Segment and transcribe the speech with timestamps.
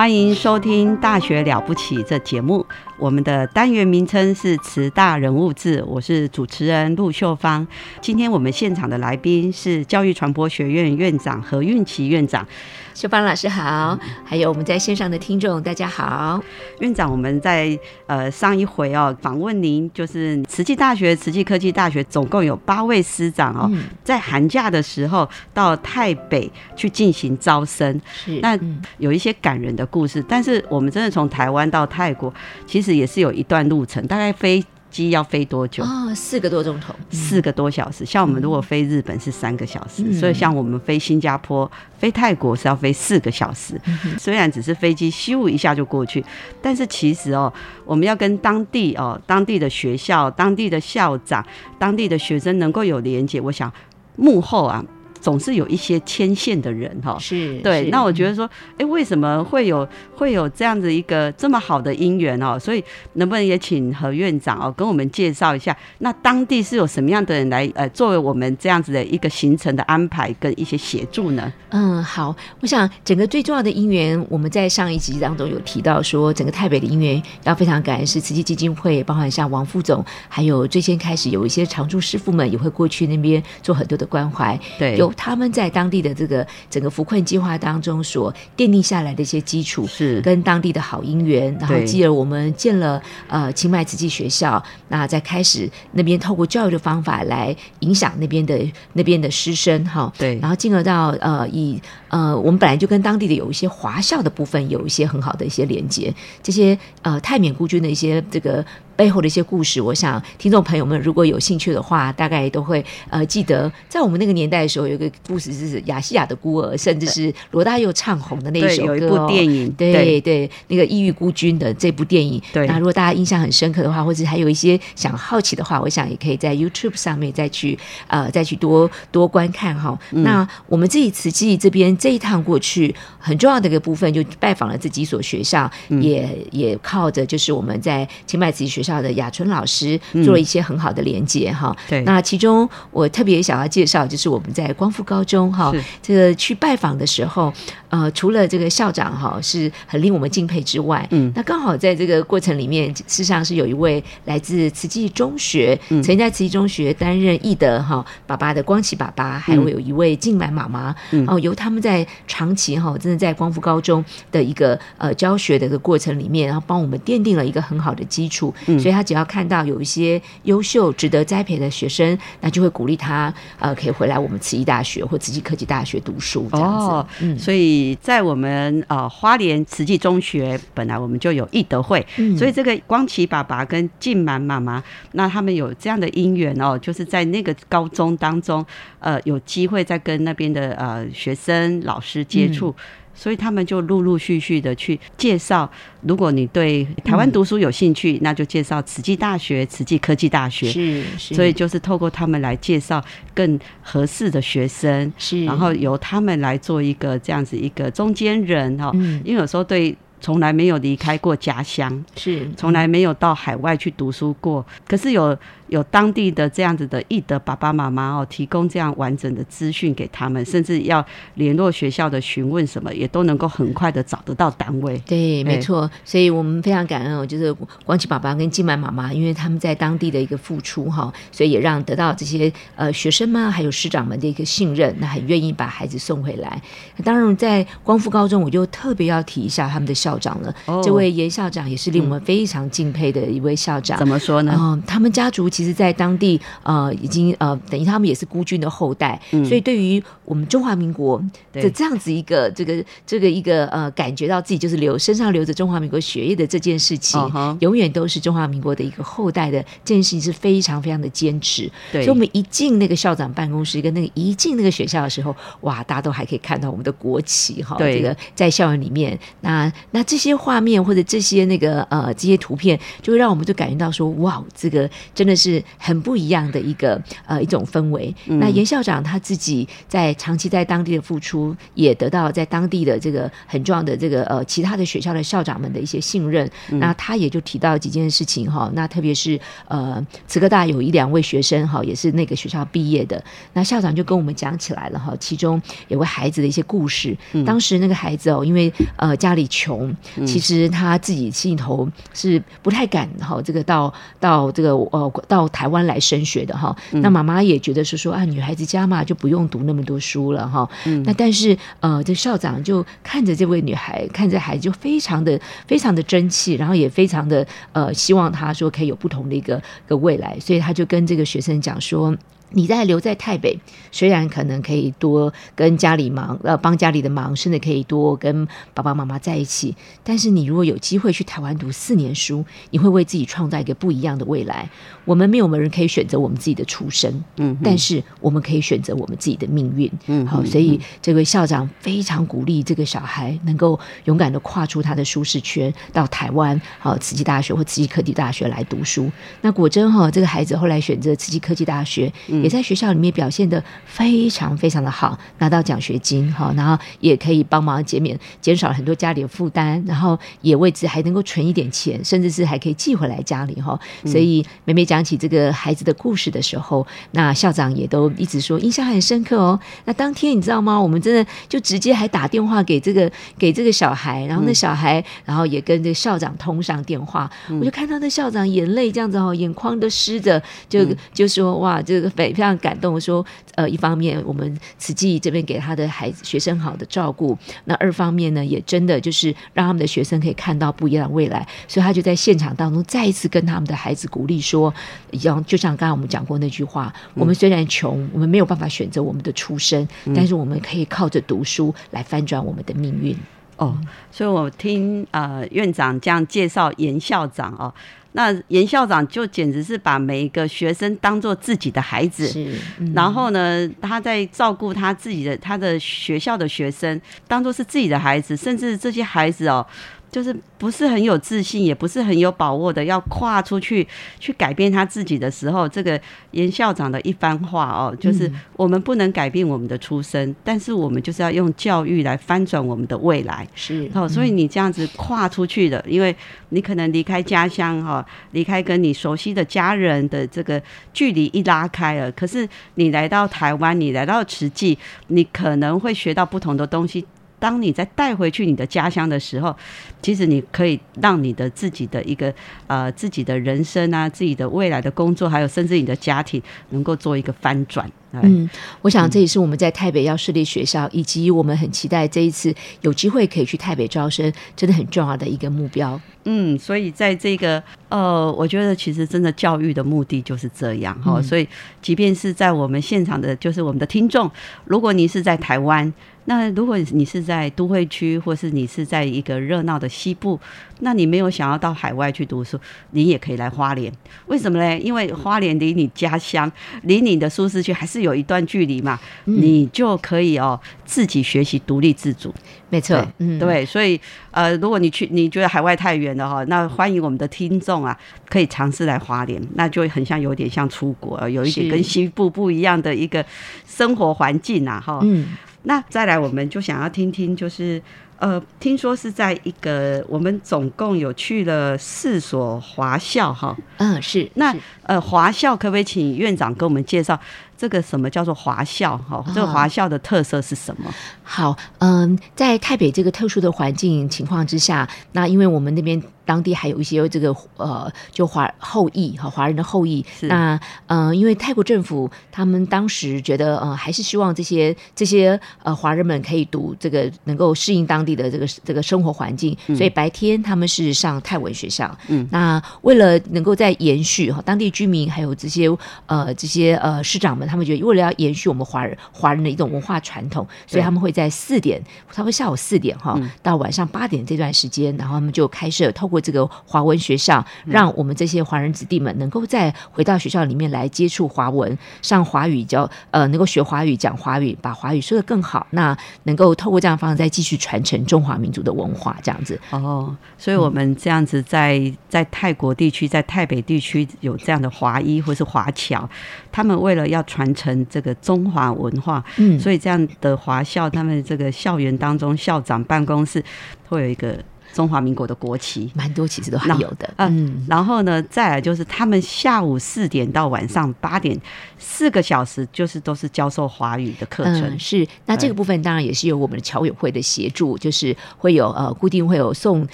[0.00, 2.64] 欢迎收听《大学了不起》这节目。
[3.00, 7.66] 我们的单元名称是“慈大人物志”，我是主持人陆秀芳。
[8.02, 12.46] 今天我们现场的来宾是教育传播学院院长何运琪院长。
[12.92, 16.42] 秀芳老师好，还有我们在线上的听众，大家好。
[16.80, 23.70] 院长，我们在呃上一回哦访问您，就是慈济大学、慈济科技大学总共有八位师长哦，
[24.04, 27.98] 在寒假的时候到台北去进行招生。
[28.12, 28.58] 是，那
[28.98, 32.30] 有一些感人的故事，但是我们真的从台湾到泰国，
[32.66, 34.64] 其实也是有一段路程，大概飞。
[34.90, 35.84] 机要飞多久？
[35.84, 38.04] 哦，四个多钟头，四个多小时。
[38.04, 43.80] 像我们如果飞日本是三个小时，所以像我们飞新加坡、飞泰国是要飞四个小时。
[44.18, 46.24] 虽然只是飞机咻一下就过去，
[46.60, 47.52] 但是其实哦，
[47.84, 51.46] 我们要跟当地哦、当地的学校、当地的校长、
[51.78, 53.72] 当地的学生能够有连接，我想
[54.16, 54.84] 幕后啊。
[55.20, 57.88] 总是有一些牵线的人哈，是对。
[57.90, 58.48] 那我觉得说，
[58.78, 59.86] 哎，为什么会有
[60.16, 62.58] 会有这样子一个这么好的姻缘哦？
[62.58, 62.82] 所以
[63.14, 71.52] 能不能也请何院长哦，跟我们介绍一下，那当地是有什么样的人来呃，作为我们这样子的一个行程的安排跟一些协助呢？
[71.68, 85.09] 嗯，好，我想整个最重要的姻缘，我们在上一集当中有提到说，整个台北的姻缘要非常感恩是慈济基金会，包含像王副总，还有最先开始有一些常驻师傅们也会过去那边做很多的关怀，对，有。
[85.16, 98.58] 他们在当地的这个整个扶困计划当中所奠定下来的一些基础，是跟当地的好姻缘，然后继而我们建了呃清迈慈济学校，那再开始那边透过教育的方法来影响那边的
[98.94, 108.64] 那边的师生哈，对，然后进而到呃以呃我们本来就跟当地的有一些华校的部分有一些很好的一些连接，这些呃泰缅孤军的一些这个。
[109.00, 122.38] 背后的一些故事，我想听众朋友们如果有兴趣的话，大概都会呃记得，在我们那个年代的时候，有个故事是雅西亚的孤儿，甚至是罗大佑唱红的那一首歌，有一部电影，对对，那个异域孤军的这部电影。
[122.52, 129.98] 对，那如果大家印象很深刻的话，或者还有一些想好奇的话，我想也可以在 YouTube 上面再去呃再去多多观看哈。
[130.10, 138.89] 那我们这一次记忆这边这一趟过去，很重要的一个部分就拜访了这几所学校，也也靠着就是我们在清迈自己学校。
[139.02, 145.70] 的雅春老师做了一些很好的连接哈，对，那其中我特别想要介绍，就是我们在光复高中哈，
[146.00, 147.52] 这个去拜访的时候，
[147.90, 156.00] 呃，除了这个校长哈是很令我们敬佩之外，嗯，那刚好在这个过程里面，事实上是有一位来自慈济中学，嗯。
[156.02, 160.94] 曾经在慈济中学担任义德哈爸爸的光启爸爸，还有有一位静满妈妈，
[161.26, 177.24] 哦，由他们在长期哈，真的在光复高中的一个呃教学的一个过程里面，然后帮我们奠定了一个很好的基础，所以他只要看到有一些优秀、值得栽培的学生，那就会鼓励他，呃，可以回来我们慈济大学或慈济科技大学读书这样子。
[177.24, 182.04] 嗯，所以在我们呃花莲慈济中学，本来我们就有义德会，
[182.38, 184.82] 所以这个光启爸爸跟静满妈妈，
[185.12, 188.64] 那他们有这样的因缘哦，就是在那个高中当中，
[188.98, 192.74] 呃，有机会在跟那边的呃学生、老师接触。
[193.20, 195.70] 所以他们就陆陆续续的去介绍，
[196.00, 200.70] 如果你对台湾读书有兴趣，那就介绍慈济大学、慈济科技大学。
[200.70, 208.90] 是，所以就是透过他们来介绍更合适的学生，是，然后由他们来做一个这样子一个中间人哈。
[209.22, 214.64] 因为有时候对从来没有离开过家乡，是从来没有到海外去读书过。
[214.88, 215.36] 可是有
[215.70, 225.00] 有当地的这样子的义德爸爸妈妈哦，提供这样完整的资讯给他们，甚至要联络学校的询问什么，也都能够很快的找得到单位。
[225.06, 225.90] 对，没错。
[226.04, 236.60] 所以我们非常感恩哦，就是光启爸爸跟金满妈妈，因为他们在当地的一个付出哈，所以也让得到这些呃学生们还有师长们的一个信任，那很愿意把孩子送回来。
[237.04, 240.54] 当然，在光复高中，我就特别要提一下他们的校长了。
[240.82, 243.96] 这位严校长也是令我们非常敬佩的一位校长。
[243.98, 244.56] 怎么说呢？
[244.58, 251.22] 嗯，他们家族其实，在当地呃，已经呃，等于他们也是孤军的后代，所以对于我们中华民国
[251.52, 257.20] 的这样子一个这个这个一个呃，感觉到自己就是流身上流着中华民国血液的这件事情，
[257.60, 261.70] 永远都是中华民国的一个后代的这件事情是非常非常的坚持。
[261.92, 278.14] 所以，我们一进那个校长办公室，跟那个一进那个学校的时候，哇，大家都还可以看到我们的国旗哈，这个在校园里面，那那这些画面或者这些那个呃这些图片，就会让我们就感觉到说，哇，这个真的是很不一样的一个呃一种氛围。
[278.26, 286.48] 那严校长他自己在长期在当地的付出，也得到在当地的这个很重要的这个呃其他的学校的校长们的一些信任。
[286.72, 289.38] 那他也就提到几件事情哈，那特别是
[289.68, 293.22] 呃慈科大有一两位学生哈，也是那个学校毕业的，
[293.54, 297.16] 那校长就跟我们讲起来了哈，其中有位孩子的一些故事。
[297.46, 299.94] 当时那个孩子哦，因为呃家里穷，
[300.26, 306.76] 其实他自己心里头是不太敢哈，这个到到这个呃到台湾来升学的哈。
[306.92, 310.68] 那妈妈也觉得是说啊，女孩子家嘛就不用读那么多书了哈。
[311.04, 322.16] 那但是呃，这校长就看着这位女孩，看着孩子就非常的非常的争气，然后也非常的呃希望她说可以有不同的一个个未来，所以他就跟这个学生讲说。
[322.52, 323.56] 你在留在台北，
[323.92, 328.44] 虽然可能可以多跟家里忙，呃，帮家里的忙，甚至可以多跟
[328.74, 329.76] 爸爸妈妈在一起。
[330.02, 334.68] 但是你如果有机会去台湾读四年书，你会为自己创造一个不一样的未来。
[335.04, 349.10] 我们没有人可以选择我们自己的出身，嗯，但是我们可以选择我们自己的命运，嗯，好，所以这位校长非常鼓励这个小孩能够勇敢的跨出他的舒适圈，到台湾，好，慈济大学或慈济科技大学来读书。
[349.42, 352.10] 那果真哈，这个孩子后来选择慈济科技大学。
[352.42, 363.78] 也在学校里面表现的非常非常的好，拿到奖学金哈，然后也可以帮忙减免减少很多家里的负担，然后也为此还能够存一点钱，甚至是还可以寄回来家里哈。
[364.06, 369.60] 所以每每讲起这个孩子的故事的时候，那校长也都一直说印象很深刻哦。
[369.84, 370.80] 那当天你知道吗？
[370.80, 377.30] 我们真的就直接还打电话给这个给这个小孩，然后那小孩然后也跟这个校长通上电话，
[377.60, 382.34] 我就看到那校长眼泪这样子哦，眼眶都湿着，就就说哇，这个非。
[382.40, 383.22] 非常感动，说
[383.56, 394.72] 呃，一方面我们慈济这边给他的孩子学生好的照顾，那二方面呢，也真的就是让他们的学生可以看到不一样的未来，所以他就在现场当中再一次跟他们的孩子鼓励说，
[395.18, 403.16] 像就像刚才我们讲过那句话，我们虽然穷，我们没有办法选择我们的出身，但是我们可以靠着读书来翻转我们的命运。
[403.56, 403.76] 哦，
[404.10, 407.72] 所以我听呃院长这样介绍严校长哦。
[408.12, 412.58] 那严校长就简直是把每一个学生当做自己的孩子，是。
[412.92, 419.64] 然后呢，他在照顾他自己的他的学校的学生，当做是自己的孩子，甚至这些孩子哦。
[420.10, 423.86] 就是不是很有自信，也不是很有把握的，要跨出去
[424.18, 425.98] 去改变他自己的时候，这个
[426.32, 433.46] 严校长的一番话哦，就是我们不能改变我们的出身，但是我们就是要用教育来翻转我们的未来。
[433.54, 436.14] 是哦，所以你这样子跨出去的，因为
[436.48, 440.60] 你可能离开家乡哈，离开跟你熟悉的家人的这个
[440.92, 444.76] 距离一拉开了，可是你来到台湾，你来到慈济，
[445.06, 447.06] 你可能会学到不同的东西。
[447.40, 449.56] 当你再带回去你的家乡的时候，
[450.00, 452.32] 其实你可以让你的自己的一个
[452.68, 457.90] 呃自己的人生啊，自己的未来的工作，还有甚至你的家庭，能够做一个翻转。
[458.12, 458.50] 嗯，
[458.82, 465.98] 我想这也是我们在台北要设立学校，以及我们很期待这一次有机会可以去台北招生，真的很重要的一个目标。
[466.24, 471.22] 嗯，所以在这个呃，我觉得其实真的教育的目的就是这样哈。
[471.22, 471.46] 所以
[471.80, 474.28] 即便是在我们现场的，就是我们的听众，
[474.64, 475.92] 如果你是在台湾。
[476.30, 480.38] 那如果你是在都会区，或是你是在一个热闹的西部，
[480.78, 482.56] 那你没有想要到海外去读书，
[482.92, 483.92] 你也可以来花莲。
[484.26, 484.78] 为什么呢？
[484.78, 486.50] 因为花莲离你家乡、
[486.82, 492.32] 离你的舒适区还是有一段距离嘛，你就可以哦自己学习独立自主。
[492.68, 493.66] 没错，嗯，对。
[493.66, 503.26] 所以呃，如果你去你觉得海外太远了哈，那欢迎我们的听众啊，可以尝试来花莲，那就很像有点像出国，有一点跟西部不一样的一个
[503.66, 505.00] 生活环境啊，哈。
[505.02, 505.26] 嗯。
[505.62, 507.80] 那再来，我们就想要听听，就是
[508.20, 513.56] 呃，听说是在一个我们总共有去了四所华校哈。
[513.78, 514.30] 嗯，是。
[514.34, 517.18] 那呃，华校可不可以请院长给我们介绍？
[517.56, 518.96] 这个什么叫做华校？
[518.96, 520.90] 哈，这个华校的特色是什么？
[521.22, 530.04] 好，嗯，在台北这个特殊的环境情况之下，那因为我们那边当地还有一些这个呃，就华后裔和，华人的后裔。
[530.22, 541.94] 那嗯，因为泰国政府他们当时觉得呃，还是希望这些这些呃华人们可以读这个，能够适应当地的这个这个生活环境，所以白天他们是上泰文学校。
[542.08, 545.68] 嗯，那为了能够在延续哈，当地居民还有这些
[546.06, 547.46] 呃这些呃师长们。
[547.50, 570.16] 他们觉得为了要延续我们华人华人的一种文化传统，所以他们会在四点，差不多下午四点哈，到晚上八点这段时间，然后他们就开设透过这个华文学校，让我们这些华人子弟们能够再回到学校里面来接触华文，上华语教呃，能够学华语讲华语，把华语说的更好，那能够透过这样方式再继续传承中华民族的文化，这样子哦。
[570.38, 576.08] 所以我们这样子在在泰国地区，在台北地区有这样的华裔或是华侨，
[576.52, 577.40] 他们为了要传。
[577.40, 583.42] 传承这个中华文化，嗯，所以这样的华校，他们这个校园当中，校长办公室
[583.88, 584.38] 会有一个。
[584.72, 587.12] 中华民国的国旗，蛮多其实都还有的。
[587.16, 591.38] 嗯，然后呢，再来就是他们下午四点到晚上八点，
[591.78, 594.78] 四个小时就是都是教授华语的课程。
[594.78, 599.86] 是，那这个部分当然也是有我们的侨委会的协助，就是会有呃固定会有送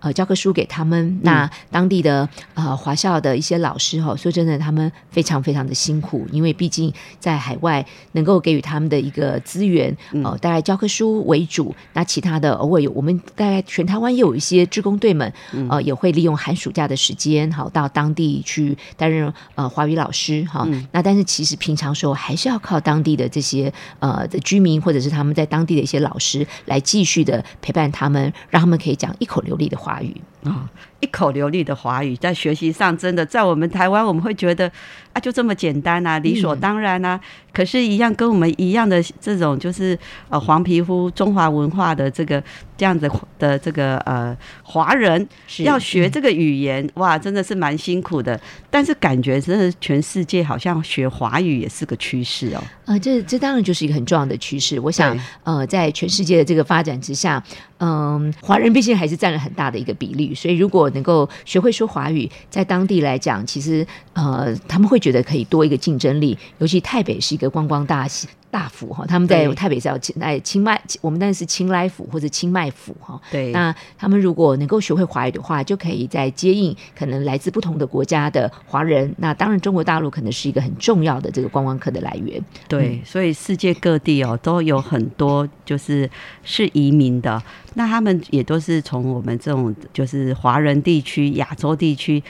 [0.00, 1.20] 呃教科书给他们。
[1.22, 9.94] 那当地的呃华校的一些老师哈，说真的，他们非常非常的辛苦，因为毕竟在海外能够给予他们的一个资源，
[10.24, 14.45] 呃，大概教科书为主，那其他的偶尔有我们大概全台湾也有一些。
[14.46, 15.32] 些职工队们，
[15.68, 20.66] 呃，也会利用寒暑假的时间，好到当地去担任呃华语老师，哈。
[20.92, 30.14] 那但是其实平常时候还是要靠当地的这些呃的居民，或者是他们在当地的一些老师来继续的陪伴他们，让他们可以讲一口流利的华语
[30.46, 30.68] 啊。
[31.00, 34.66] 一口流利的华语，在学习上真的，在我们台湾，我们会觉得
[35.12, 37.20] 啊，就这么简单啊，理所当然啊。
[37.52, 39.96] 可是，一样跟我们一样的这种，就是
[40.30, 42.42] 呃黄皮肤、中华文化的这个
[42.78, 45.26] 这样子的这个呃华人，
[45.58, 48.38] 要学这个语言，哇，真的是蛮辛苦的。
[48.70, 52.62] 但是感觉真的，全世界好像学华语也是个趋势哦。
[52.86, 54.80] 呃，这这当然就是一个很重要的趋势。
[54.80, 57.42] 我想，呃，在全世界的这个发展之下，
[57.78, 66.36] 嗯，华人毕竟还是占了很大的一个比例，所以如果能够学会说华语，在当地来讲，其实呃，他们会觉得可以多一个竞争力。
[66.58, 68.08] 尤其台北是一个观光大
[68.56, 73.20] 大府哈，他们在台北叫青哎清迈，我们那是清莱府或者清迈府哈。
[73.30, 79.14] 对，那他们如果能够学会华语的话，就可以在接应可能来自不同的国家的华人。
[79.18, 82.42] 那当然，中国大陆可能是一个很重要的这个观光客的来源。
[82.66, 86.08] 对，所以世界各地哦都有很多就是
[86.42, 87.42] 是移民的，
[87.74, 92.22] 那他们也都是从我们这种就是华人地区、亚洲地区，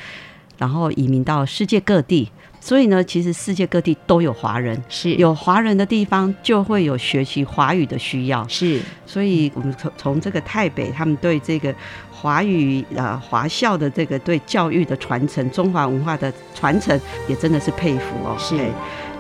[0.58, 2.28] 然后移民到世界各地。
[2.66, 8.44] 所以呢，其实世界各地都有华人，是有华人的地方就会有学习华语的需要。
[8.48, 11.72] 是，所以我们从从这个台北，他们对这个
[12.10, 18.34] 华语呃华校的这个对教育的传承、中华文化的传承，也真的是佩服哦。
[18.36, 18.56] 是。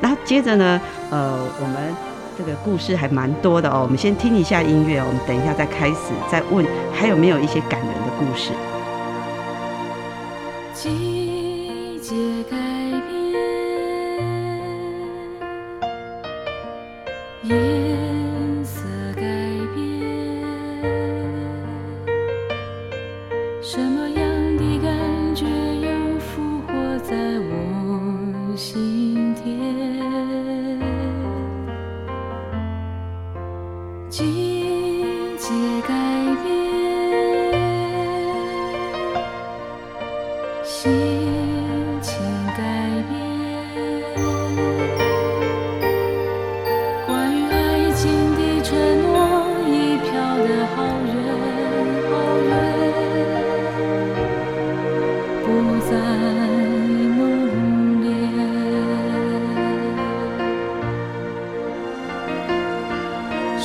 [0.02, 0.80] 然后接着呢，
[1.12, 1.94] 呃，我们
[2.36, 3.82] 这个故事还蛮多的哦。
[3.84, 5.96] 我们先听一下音乐，我们等一下再开始
[6.28, 8.50] 再问，还有没有一些感人的故事？
[10.74, 12.16] 季节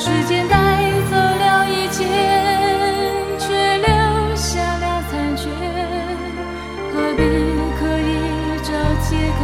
[0.03, 0.57] 时间带
[1.11, 2.03] 走了一切
[3.37, 5.47] 却留下了残缺
[6.91, 7.21] 何必
[7.77, 8.09] 刻意
[8.63, 9.39] 找借口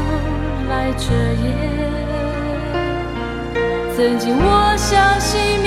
[0.67, 1.45] 来遮掩？
[3.95, 5.66] 曾经我相信明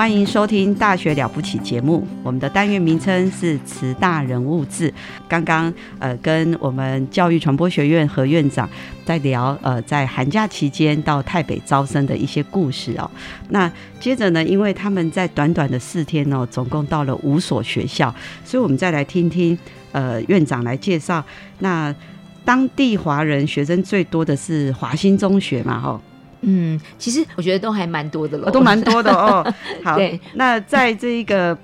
[0.00, 4.90] 欢迎收听《大学了不起》节目，我们的单元名称是“慈大人物志”。
[5.28, 8.66] 刚刚呃，跟我们教育传播学院何院长
[9.04, 13.10] 在聊呃，在寒假期间到台北招生的一些故事哦。
[13.50, 19.56] 那接着呢，因为他们在短短的四天哦，总共到了五所学校，所以我们再来听听
[19.92, 21.22] 呃院长来介绍。
[21.58, 21.94] 那
[22.42, 25.78] 当地华人学生最多的是华兴中学嘛？
[25.78, 26.00] 吼。
[26.42, 29.42] 嗯，其实我觉得都还蛮多的了，都蛮多的哦。
[29.84, 29.98] 好，
[30.34, 31.56] 那在这一个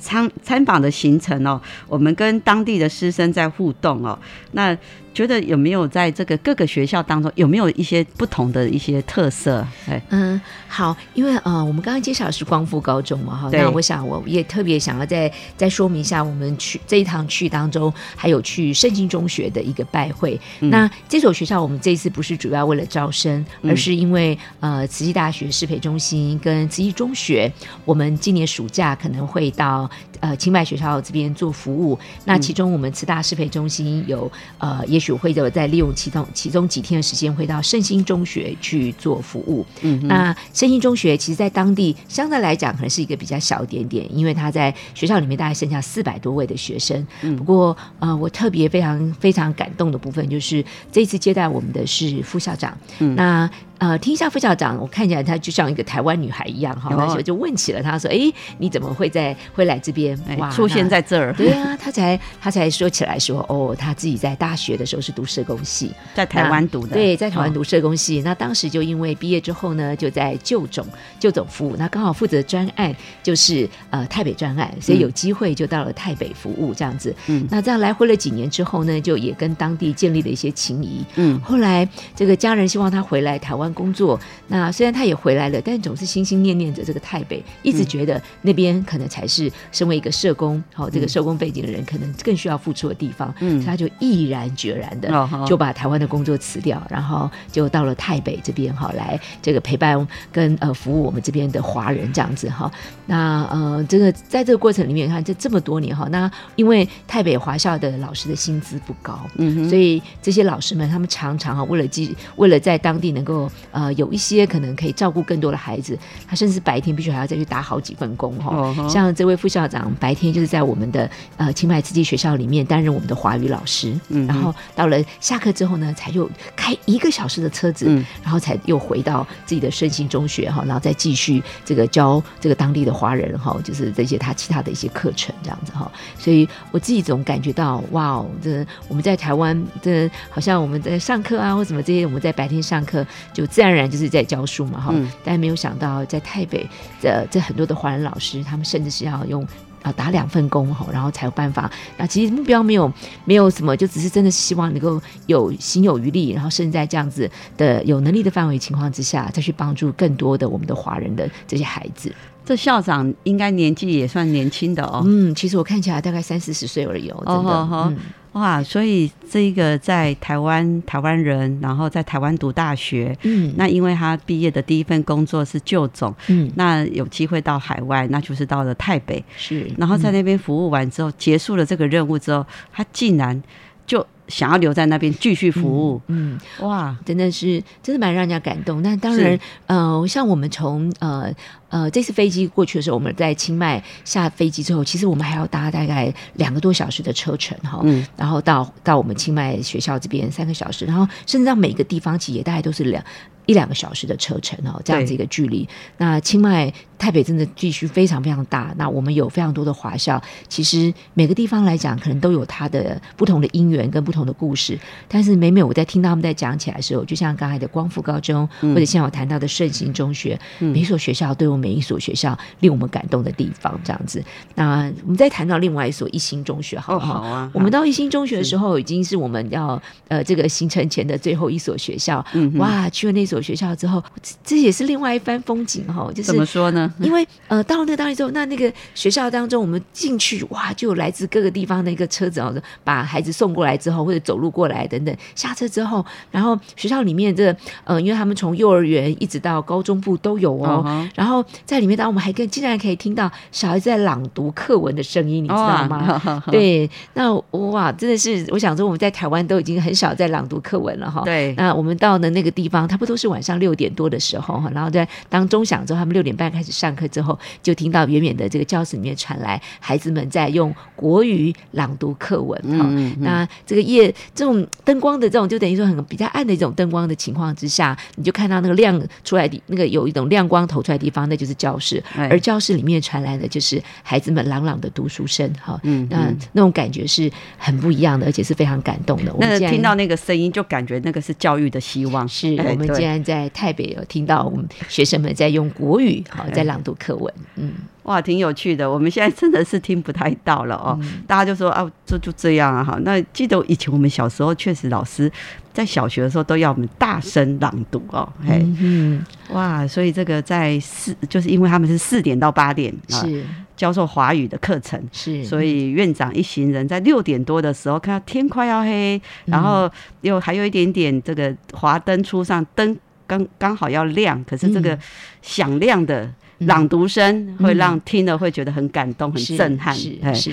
[0.00, 4.18] 参参访的行程哦，我们跟当地的师生在互动哦，
[4.52, 4.76] 那。
[5.12, 9.66] 觉得有没有在这个各个学校当中有没有一些不同的一些特色？
[9.88, 20.40] 哎，嗯，好，因为呃，我们刚刚介绍的是光复高中嘛，哈，那我想我也特别想要再再说明一下，我们去这一堂去当中还有去圣经中学的一个拜会。
[20.60, 27.52] 那这所学校我们这一次不是主要为了招生，而是因为呃，慈济大学师培中心跟慈济中学，
[27.84, 29.90] 我们今年暑假可能会到
[30.20, 31.98] 呃清迈学校这边做服务。
[32.24, 35.00] 那其中我们慈大适培中心有呃也。
[35.00, 39.64] 许会有，在利用其中其中几天的时间，会到圣心中学去做服务。
[39.80, 47.06] 嗯，那圣心中学其实，在当地相对来讲，可能是一个比较小一点点，因为它在学校里面大概剩下四百多位的学生。
[47.22, 52.76] 嗯，不过呃，我特别非常非常感动的部分，就是这次接待我们的是副校长。
[52.98, 53.50] 嗯，那。
[53.80, 60.18] 呃，听一下副校长，我看起来她就像一个台湾女孩一样哈，那时候就问起了她说：“哎，你怎么会在会来这边？
[60.36, 66.92] 哇，出现在这儿？”对啊，她才她才说起来说：“哦，她自己在大学的时候是读社工系，在台湾读的。
[66.92, 68.20] 对，在台湾读社工系。
[68.22, 70.86] 那当时就因为毕业之后呢，就在旧总
[71.18, 71.74] 旧总服务。
[71.78, 77.16] 那刚好负责专案就是呃台北专案，所以有机会就到了台北服务这样子。
[77.28, 81.02] 嗯，那这样来回了几年之后呢，就也跟当地建立了一些情谊。
[81.14, 83.69] 嗯，后来这个家人希望他回来台湾。
[83.74, 93.32] 工作，那虽然他也回来了，但总是心心念念着这个台北，一直觉得那边可能才是身为一个社工，好这个社工背景的人，可能更需要付出的地方。
[93.40, 102.70] 嗯，他就毅然决然的就把台湾的工作辞掉，然后就到了台北这边哈，来这个陪伴跟呃服务我们这边的华人这样子哈。
[103.06, 118.74] 那呃，这个在这个过程里面，看这这么多年哈，那因为台北华校的老师的薪资不高，嗯，所以这些老师们他们常常啊，为了记，为了在当地能够呃，有一些可能可以照顾更多的孩子，他甚至白天必须还要再去打好几份工哈。
[118.88, 127.86] 像这位副校长，白天就是在我们的呃清迈慈济学校里面担任我们的华语老师，嗯然后到了下课之后呢，才又开一个小时的车子，
[128.22, 135.90] 然后才又回到自己的圣心中学哈，然后再继续这个教这个当地的华人哈，就是这些他其他的一些课程这样子哈。
[136.18, 143.46] 所以我自己总感觉到哇哦，这我们在台湾这好像我们在上课啊或什么这些，我们在白天上课就。
[143.50, 146.66] 自然而然就是在教书嘛，哈，但没有想到在台北
[147.02, 149.46] 的这很多的华人老师，他们甚至是要用
[149.82, 151.70] 啊打两份工哈，然后才有办法。
[151.98, 152.90] 那其实目标没有
[153.24, 162.14] 没有什么，就只是真的是希望能够有心有余力，然后甚至在这样子的有能力的范围情况之下，再去帮助更多的我们的华人的这些孩子。
[162.44, 165.02] 这校长应该年纪也算年轻的哦。
[165.04, 168.02] 嗯，其实我看起来大概三四十岁而已哦，真的。
[168.32, 183.42] 哇，所以这个在台湾台湾人，然后在台湾读大学，嗯，那因为他毕业的第一份工作是旧总，嗯，那有机会到海外，那就是到了台北，是，然后在那边服务完之后，结束了这个任务之后，他竟然
[183.86, 184.06] 就。
[184.28, 188.80] 想要留在那边继续服务，嗯，哇，真的是，真的蛮让人家感动。
[188.80, 191.28] 那当然，呃，像我们从呃
[191.70, 203.02] 呃这次飞机过去的时候，我们在清迈下飞机之后，其实我们还要搭大概两个多小时的车程哈，嗯，然后到到我们清迈学校这边三个小时，然后甚至到每个地方其实也大概都是两
[203.46, 205.66] 一两个小时的车程哦，这样子一个距离。
[205.96, 206.70] 那清迈。
[207.00, 214.78] 台北真的地区非常非常大，那我们有非常多的华校，其实每个地方来讲，可能都有它的不同的因缘跟不同的故事。
[215.08, 224.22] 但是每每我在听他们在讲起来的时候，就像刚才的光复高中，或者像我谈到的圣心中学，每所学校都有每一所学校令我们感动的地方，这样子。
[224.54, 227.50] 那我们再谈到另外一所一心中学，好不好啊？
[227.52, 232.24] 我们到一心中学的时候，已经是我们要呃这个行程前的最后一所学校。
[232.56, 234.02] 哇，去了那所学校之后，
[234.42, 236.10] 这也是另外一番风景哈。
[236.14, 236.92] 就是怎么说呢？
[237.00, 245.14] 因为呃，到了那个当地之后，那那个学校当中，我们进去哇，就有来自各个地方的一个车子哦，把孩子送过来之后，或者走路过来等等。
[245.34, 251.08] 下车之后，然后学校里面这呃，因为他们从幼儿园一直到高中部都有哦。
[251.14, 256.42] 然后在里面，当我们还跟竟然可以听到小孩子在朗读课文的声音，你知道吗？
[256.50, 261.22] 对，那哇，真的是我想说，我们在台湾都已经很少在朗读课文了哈。
[261.24, 272.86] 对，那我们到的那个地方，差不多是晚上六点多的时候哈，然后在当钟响之后，他们六点半开始上课之后，就听到远远的这个教室里面传来孩子们在用国语朗读课文哈。
[273.18, 285.80] 那这个夜这种灯光的这种，就等于说很比较暗的一种灯光的情况之下，你就看到那个亮出来的那个有一种亮光投出来的地方，那就是教室，而教室里面传来的就是孩子们朗朗的读书声哈。
[285.84, 289.34] 嗯，那那种感觉是很不一样的，而且是非常感动的。
[289.38, 292.28] 那听到那个声音，就感觉那个是教育的希望。
[292.28, 297.32] 是我们竟然在台北有听到我们学生们在用国语好在朗读课文。
[297.56, 297.72] 嗯，
[298.04, 298.90] 哇，挺有趣的。
[298.90, 300.98] 我们现在真的是听不太到了哦。
[301.26, 302.82] 大家就说啊，这就这样啊。
[302.82, 305.30] 哈，那记得以前我们小时候，确实老师
[305.72, 308.26] 在小学的时候都要我们大声朗读哦。
[308.46, 313.44] 嘿，嗯，哇，所以这个在四，就是因为他们是四点到八点是
[313.76, 322.96] 教授华语的课程，是，所以院长一行人在六点多的时候看到天快要黑，然后又还有一点点这个华灯初上，灯
[323.30, 324.98] 刚刚好要亮，可是这个
[325.40, 326.28] 响亮的。
[326.66, 329.94] 朗读声会让听了会觉得很感动、很震撼。
[329.94, 330.52] 是，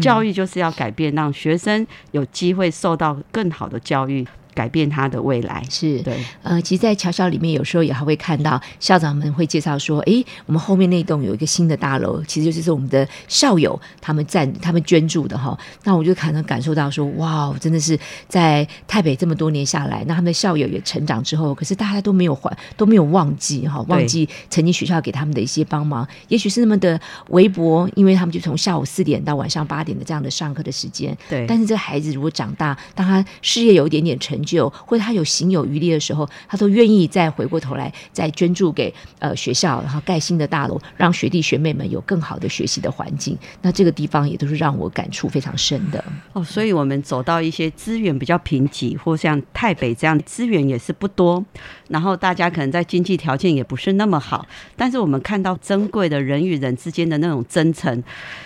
[0.00, 4.24] 教育就是要改变，让学生有机会受到更好的教育。
[4.58, 15.56] 改变他的未来是对，呃，其实，在桥校里面，有时候也还会看到校长们会介绍说，哎，我们后面那栋有一个新的大楼，其实就是我们的校友他们赞、他们捐助的哈。
[15.84, 31.16] 那我就可能感受到说，哇，真的是在台北这么多年下来，那他们的校友也成长之后，可是大家都没有还，都没有忘记哈，忘记曾经学校给他们的一些帮忙，也许是那么的微薄，因为他们就从下午四点到晚上八点的这样的上课的时间。
[31.28, 34.36] 对，但是这个孩子如果长大，当他事业有一点点成。
[34.56, 43.36] 就或者他有行有余力的时候，他都愿意再回过头来再捐助给呃学校，然后盖新的大楼，让学弟学妹们有更好的学习的环境。
[43.62, 46.42] 那这个地方也都是让我感触非常深的哦。
[46.42, 51.44] 所以，我们走到一些资源比较贫瘠，或像台北这样资源也是不多，
[51.88, 58.02] 然后大家可能在经济条件也不是那么好，但是我们看到珍贵的人与人之间的那种真诚。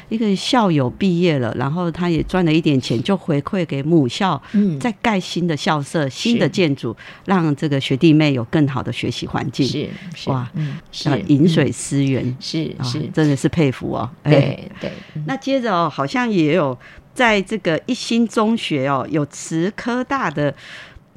[0.08, 9.66] 一个校友毕业了，然后他也赚了一点钱，就回馈给母校，嗯，再盖新的校舍、新的建筑，让这个学弟妹有更好的学习环境。
[10.14, 10.50] 是哇，
[10.90, 11.20] 是。
[11.26, 14.08] 饮水思源，是是，真的是佩服哦。
[14.24, 14.90] 对对，
[15.26, 16.76] 那接着哦，好像也有
[17.12, 20.54] 在这个一心中学哦，有慈科大的，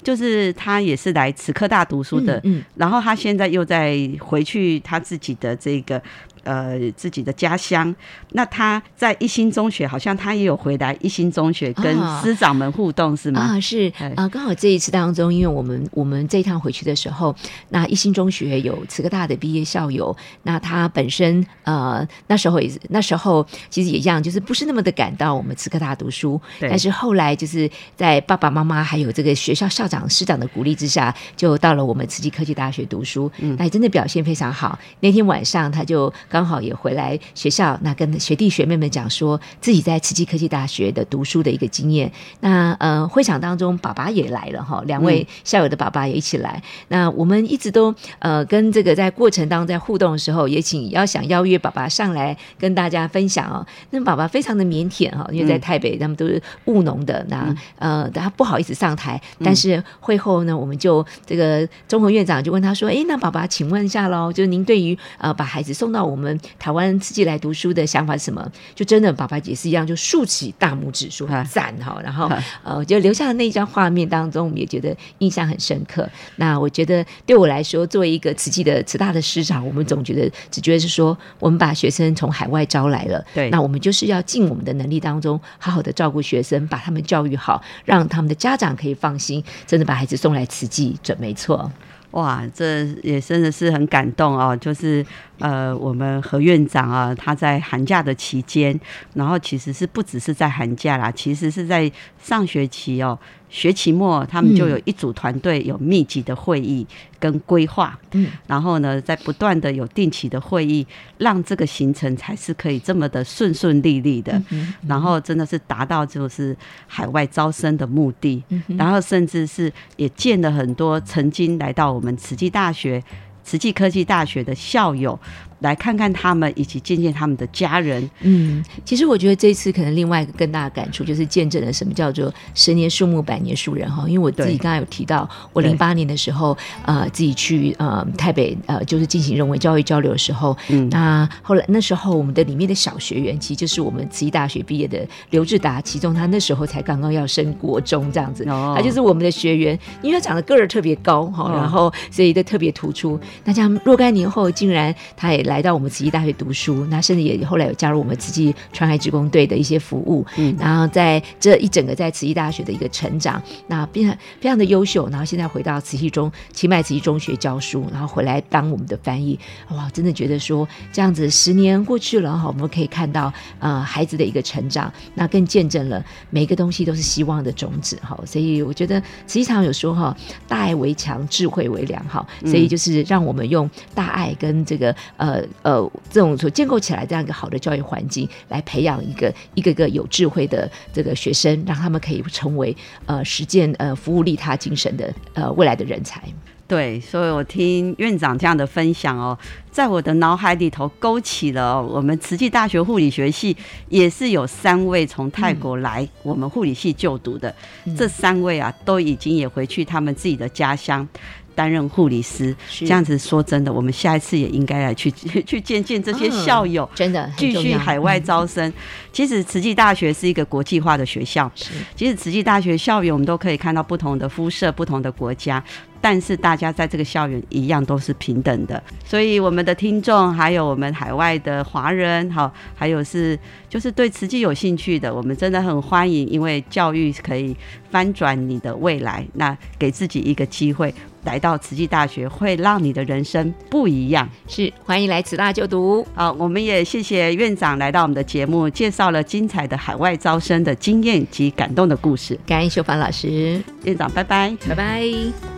[0.04, 6.02] 就是他也是来慈科大读书的，嗯，然后他现在又在回去他自己的这个。
[6.46, 7.94] 呃，自己的家乡，
[8.34, 13.42] 那他在一心中学，好像他也有回来一心中学跟师长们互动，是吗？
[13.42, 13.92] 啊，是。
[14.16, 17.36] 啊，刚好这一次当中，因为我们我们这一趟回去的时候，
[17.70, 34.78] 那一心中学有慈科大的毕业校友，那他本身呃那时候也是那时候其实也一样，就是不是那么的感到我们慈科大读书，但是后来就是在爸爸妈妈还有这个学校校长师长的鼓励之下，就到了我们慈济科技大学读书，那真的表现非常好。
[35.00, 36.14] 那天晚上他就。
[36.36, 42.12] 刚好也回来学校，那跟学弟学妹们讲说自己在慈济科技大学的读书的一个经验。
[42.42, 46.62] 那呃，会场当中爸爸也来了哈，两位校友的爸爸也一起来。
[46.90, 53.66] 那我们一直都呃跟这个在过程当中在互动的时候，也请要想邀约爸爸上来跟大家分享哦。
[53.92, 66.25] 那爸爸非常的腼腆哈，因为在台北他们都是务农的，那呃他不好意思上台，但是会后呢，我们就这个综合院长就问他说：“哎，那爸爸，请问一下喽，就是您对于呃把孩子送到我们
[66.58, 72.30] 台湾自己来读书的想法是什么？”就真的爸爸也是一样，就竖起大拇指说赞哈，然后
[72.64, 76.10] 呃我觉得留下的那一张画面当中，我们也觉得印象很深刻。
[76.38, 91.72] 那我觉得对我来说，作为一个慈济的慈大的师长，我们总觉得只觉得是说，我们把学生从海外招来了，对，那我们就是要尽我们的能力当中，好好的照顾学生，把他们教育好，让他们的家长可以放心，真的把孩子送来慈济，准没错。
[92.12, 94.56] 哇，这也真的是很感动哦！
[94.56, 95.06] 就是
[95.40, 98.80] 呃，我们何院长啊，他在寒假的期间，
[99.14, 103.18] 然后其实是不只是在寒假啦，其实是在上学期哦。
[103.48, 106.86] 学期末，他们就有一组团队有密集的会议
[107.18, 110.86] 跟规划，嗯，然后呢，在不断的有定期的会议，
[111.20, 114.42] 让这个行程才是可以这么的顺顺利利的，
[114.88, 118.44] 然后真的是达到就是海外招生的目的，
[118.78, 123.02] 然后甚至是也见了很多曾经来到我们慈济大学、
[123.46, 125.18] 慈济科技大学的校友。
[125.60, 128.10] 来看看他们，以及见见他们的家人。
[128.22, 134.04] 嗯，其实我觉得这次可能另外一个更大的感触，就是见证了什么叫做“十年树木，百年树人”哈。
[134.08, 153.18] 因为我自己刚才有提到，我零八年的时候，呃，自己去呃台北呃，就是进行人文教育交流的时候，嗯，那后来那时候我们的里面的小学员，其实就是我们慈济大学毕业的刘志达，其中他那时候才刚刚要升国中这样子，哦他就是我们的学员，因为他长得个儿特别高哈，然后所以都特别突出。
[153.46, 155.45] 那这样若干年后，竟然他也。
[155.46, 180.16] 来到我们慈济大学读书，那甚至也后来有加入我们慈济川海职工队的一些服务，嗯，然后在这一整个在慈济大学的一个成长，那变非常的优秀，然后现在回到慈济中清迈慈济中学教书，然后回来当我们的翻译，哇，真的觉得说这样子十年过去了哈，我们可以看到呃孩子的一个成长，那更见证了每一个东西都是希望的种子哈，所以我觉得慈济常有说哈，
[180.48, 185.35] 大爱为强，智慧为良哈，所以就是让我们用大爱跟这个呃。
[185.62, 196.22] 呃，这种所建构起来这样一个好的教育环境，来培养一个一个个有智慧的这个学生，让他们可以成为呃实践呃服务利他精神的呃未来的人才。
[196.68, 199.38] 对，所以我听院长这样的分享哦，
[199.70, 203.56] 在我的脑海里头勾起了我们慈济大学护理学系
[203.88, 207.54] 也是有三位从泰国来我们护理系就读的，
[207.96, 211.08] 这三位啊都已经也回去他们自己的家乡。
[211.56, 215.10] 担任护理师，这样子说真的，我们下一次也应该来去
[215.48, 218.72] 去见见这些校友，真的继续海外招生。
[219.12, 221.50] 其实慈济大学是一个国际化的学校，
[221.96, 225.64] 其实慈济大学校园我们都可以看到不同的肤色、不同的国家。
[226.08, 233.36] 但是大家在这个校园一样都是平等的，所以我们的听众还有我们海外的华人，好，还有是
[233.68, 237.58] 就是对慈济有兴趣的，我们真的很欢迎，因为教育可以
[237.90, 244.30] 翻转你的未来，那给自己一个机会来到慈济大学，会让你的人生不一样。
[244.48, 246.06] 是欢迎来慈大就读。
[246.14, 252.40] 好，我们也谢谢院长来到我们的节目，介绍了精彩的海外招生的经验及感动的故事。
[252.46, 255.55] 感恩秀凡老师，院长，拜拜，拜拜。